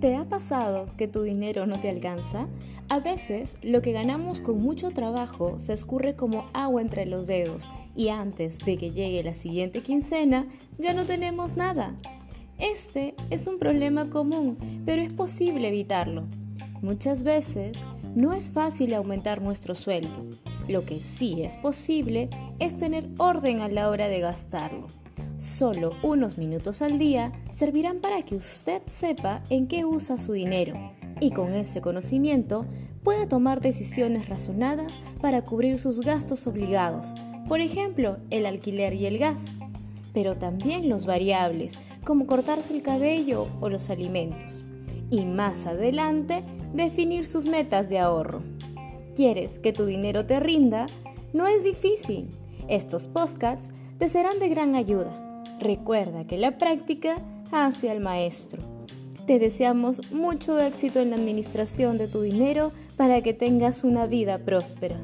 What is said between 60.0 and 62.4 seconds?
mucho éxito en la administración de tu